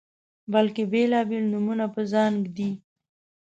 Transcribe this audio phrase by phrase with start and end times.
[0.53, 2.71] بلکې بیلابیل نومونه په ځان ږدي